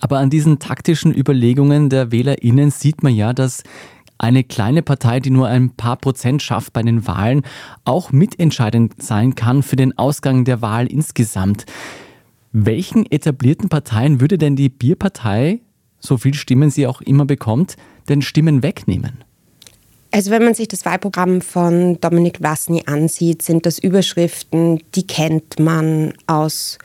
[0.00, 3.62] Aber an diesen taktischen Überlegungen der WählerInnen sieht man ja, dass
[4.18, 7.42] eine kleine Partei, die nur ein paar Prozent schafft bei den Wahlen,
[7.84, 11.64] auch mitentscheidend sein kann für den Ausgang der Wahl insgesamt.
[12.52, 15.60] Welchen etablierten Parteien würde denn die Bierpartei,
[16.00, 17.76] so viel Stimmen sie auch immer bekommt,
[18.08, 19.24] denn Stimmen wegnehmen?
[20.10, 25.60] Also wenn man sich das Wahlprogramm von Dominik Vlasny ansieht, sind das Überschriften, die kennt
[25.60, 26.78] man aus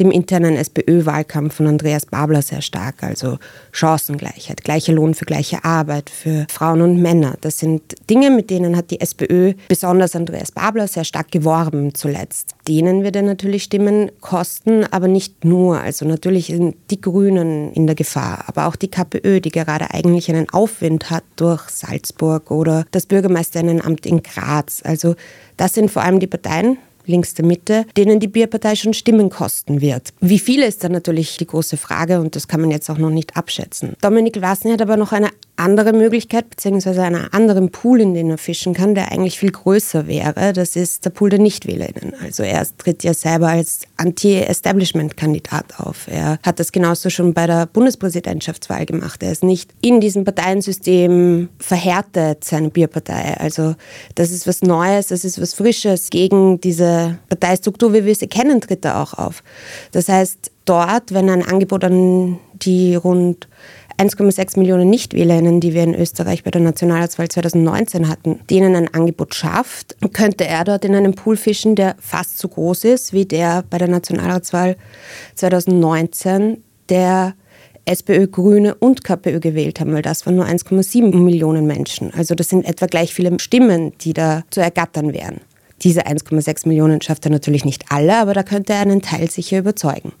[0.00, 3.02] dem internen SPÖ-Wahlkampf von Andreas Babler sehr stark.
[3.02, 3.38] Also
[3.72, 7.36] Chancengleichheit, gleicher Lohn für gleiche Arbeit für Frauen und Männer.
[7.40, 12.54] Das sind Dinge, mit denen hat die SPÖ, besonders Andreas Babler, sehr stark geworben zuletzt.
[12.68, 15.80] Denen wird er natürlich Stimmen kosten, aber nicht nur.
[15.80, 20.30] Also natürlich sind die Grünen in der Gefahr, aber auch die KPÖ, die gerade eigentlich
[20.30, 24.82] einen Aufwind hat durch Salzburg oder das Bürgermeisterinnenamt in Graz.
[24.84, 25.14] Also
[25.56, 29.80] das sind vor allem die Parteien, links der Mitte, denen die Bierpartei schon Stimmen kosten
[29.80, 30.12] wird.
[30.20, 33.10] Wie viele ist dann natürlich die große Frage und das kann man jetzt auch noch
[33.10, 33.94] nicht abschätzen.
[34.00, 38.38] Dominik Wasny hat aber noch eine andere Möglichkeit, beziehungsweise einen anderen Pool, in den er
[38.38, 40.52] fischen kann, der eigentlich viel größer wäre.
[40.52, 42.14] Das ist der Pool der NichtwählerInnen.
[42.22, 46.08] Also er tritt ja selber als Anti-Establishment-Kandidat auf.
[46.08, 49.22] Er hat das genauso schon bei der Bundespräsidentschaftswahl gemacht.
[49.22, 53.36] Er ist nicht in diesem Parteiensystem verhärtet, seine Bierpartei.
[53.38, 53.74] Also
[54.14, 56.10] das ist was Neues, das ist was Frisches.
[56.10, 56.91] Gegen diese
[57.28, 59.42] Parteistruktur, wie wir sie kennen, tritt er auch auf.
[59.92, 63.48] Das heißt, dort, wenn ein Angebot an die rund
[63.98, 69.34] 1,6 Millionen Nichtwählerinnen, die wir in Österreich bei der Nationalratswahl 2019 hatten, denen ein Angebot
[69.34, 73.64] schafft, könnte er dort in einem Pool fischen, der fast so groß ist wie der
[73.68, 74.76] bei der Nationalratswahl
[75.34, 77.34] 2019, der
[77.84, 82.12] SPÖ, Grüne und KPÖ gewählt haben, weil das waren nur 1,7 Millionen Menschen.
[82.14, 85.40] Also das sind etwa gleich viele Stimmen, die da zu ergattern wären.
[85.84, 89.58] Diese 1,6 Millionen schafft er natürlich nicht alle, aber da könnte er einen Teil sicher
[89.58, 90.12] überzeugen.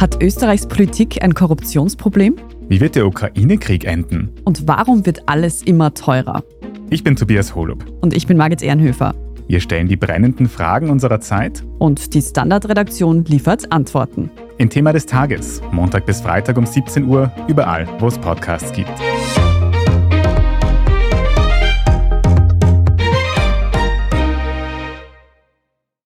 [0.00, 2.36] Hat Österreichs Politik ein Korruptionsproblem?
[2.68, 4.30] Wie wird der Ukraine-Krieg enden?
[4.44, 6.42] Und warum wird alles immer teurer?
[6.90, 7.84] Ich bin Tobias Holub.
[8.00, 9.14] Und ich bin Margit Ehrenhöfer.
[9.46, 11.62] Wir stellen die brennenden Fragen unserer Zeit.
[11.78, 14.30] Und die Standardredaktion liefert Antworten.
[14.58, 18.90] In Thema des Tages, Montag bis Freitag um 17 Uhr, überall, wo es Podcasts gibt.